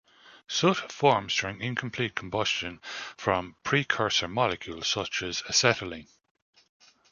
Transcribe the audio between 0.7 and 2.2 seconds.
forms during incomplete